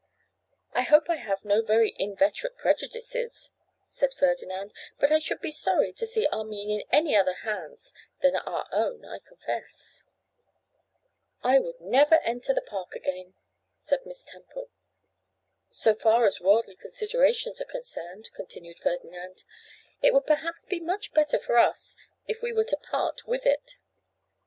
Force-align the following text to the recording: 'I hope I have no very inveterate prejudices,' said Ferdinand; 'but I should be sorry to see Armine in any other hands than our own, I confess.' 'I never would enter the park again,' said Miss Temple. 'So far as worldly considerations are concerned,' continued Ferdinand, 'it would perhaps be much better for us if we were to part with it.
'I 0.73 0.81
hope 0.81 1.09
I 1.11 1.17
have 1.17 1.45
no 1.45 1.61
very 1.61 1.95
inveterate 1.95 2.57
prejudices,' 2.57 3.51
said 3.85 4.15
Ferdinand; 4.15 4.73
'but 4.99 5.11
I 5.11 5.19
should 5.19 5.39
be 5.39 5.51
sorry 5.51 5.93
to 5.93 6.07
see 6.07 6.25
Armine 6.31 6.71
in 6.71 6.83
any 6.91 7.15
other 7.15 7.35
hands 7.43 7.93
than 8.19 8.35
our 8.35 8.67
own, 8.71 9.05
I 9.05 9.19
confess.' 9.19 10.03
'I 11.43 11.73
never 11.79 12.15
would 12.15 12.25
enter 12.27 12.51
the 12.51 12.63
park 12.63 12.95
again,' 12.95 13.35
said 13.73 13.99
Miss 14.07 14.23
Temple. 14.25 14.71
'So 15.69 15.93
far 15.93 16.25
as 16.25 16.41
worldly 16.41 16.77
considerations 16.77 17.61
are 17.61 17.65
concerned,' 17.65 18.31
continued 18.33 18.79
Ferdinand, 18.79 19.43
'it 20.01 20.15
would 20.15 20.25
perhaps 20.25 20.65
be 20.65 20.79
much 20.79 21.13
better 21.13 21.37
for 21.37 21.59
us 21.59 21.95
if 22.27 22.41
we 22.41 22.51
were 22.51 22.63
to 22.63 22.77
part 22.77 23.27
with 23.27 23.45
it. 23.45 23.77